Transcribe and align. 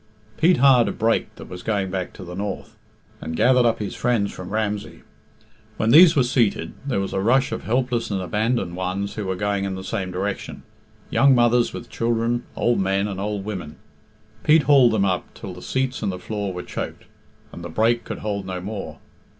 Pete 0.35 0.57
hired 0.57 0.87
a 0.87 0.91
brake 0.91 1.35
that 1.35 1.47
was 1.47 1.61
going 1.61 1.91
back 1.91 2.11
to 2.13 2.23
the 2.23 2.33
north, 2.33 2.75
and 3.21 3.35
gathered 3.35 3.67
up 3.67 3.77
his 3.77 3.93
friends 3.93 4.31
from 4.31 4.49
Ramsey. 4.49 5.03
When 5.77 5.91
these 5.91 6.15
were 6.15 6.23
seated, 6.23 6.73
there 6.87 6.99
was 6.99 7.13
a 7.13 7.19
rush 7.21 7.51
of 7.51 7.65
helpless 7.65 8.09
and 8.09 8.19
abandoned 8.19 8.75
ones 8.75 9.13
who 9.13 9.25
were 9.27 9.35
going 9.35 9.63
in 9.63 9.75
the 9.75 9.83
same 9.83 10.09
direction 10.09 10.63
young 11.11 11.35
mothers 11.35 11.71
with 11.71 11.87
children, 11.87 12.45
old 12.55 12.79
men 12.79 13.07
and 13.07 13.19
old 13.19 13.45
women. 13.45 13.75
Pete 14.43 14.63
hauled 14.63 14.93
them 14.93 15.05
up 15.05 15.31
till 15.35 15.53
the 15.53 15.61
seats 15.61 16.01
and 16.01 16.11
the 16.11 16.17
floor 16.17 16.51
were 16.51 16.63
choked, 16.63 17.03
and 17.51 17.63
the 17.63 17.69
brake 17.69 18.03
could 18.03 18.17
hold 18.25 18.47
no 18.47 18.59
more. 18.59 18.97